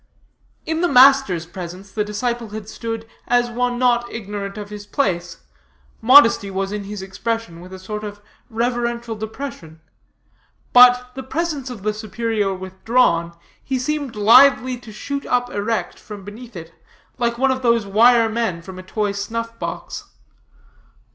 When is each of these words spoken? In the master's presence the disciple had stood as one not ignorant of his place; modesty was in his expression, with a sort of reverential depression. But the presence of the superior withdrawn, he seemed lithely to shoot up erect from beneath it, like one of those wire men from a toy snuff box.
In 0.65 0.81
the 0.81 0.87
master's 0.87 1.45
presence 1.45 1.91
the 1.91 2.03
disciple 2.03 2.49
had 2.49 2.67
stood 2.67 3.07
as 3.27 3.51
one 3.51 3.77
not 3.77 4.11
ignorant 4.11 4.57
of 4.57 4.71
his 4.71 4.87
place; 4.87 5.41
modesty 6.01 6.49
was 6.49 6.71
in 6.71 6.85
his 6.85 7.03
expression, 7.03 7.59
with 7.61 7.71
a 7.71 7.77
sort 7.77 8.03
of 8.03 8.19
reverential 8.49 9.15
depression. 9.15 9.79
But 10.73 11.11
the 11.13 11.21
presence 11.21 11.69
of 11.69 11.83
the 11.83 11.93
superior 11.93 12.51
withdrawn, 12.55 13.35
he 13.63 13.77
seemed 13.77 14.15
lithely 14.15 14.75
to 14.77 14.91
shoot 14.91 15.23
up 15.27 15.51
erect 15.51 15.99
from 15.99 16.25
beneath 16.25 16.55
it, 16.55 16.73
like 17.19 17.37
one 17.37 17.51
of 17.51 17.61
those 17.61 17.85
wire 17.85 18.27
men 18.27 18.63
from 18.63 18.79
a 18.79 18.81
toy 18.81 19.11
snuff 19.11 19.59
box. 19.59 20.05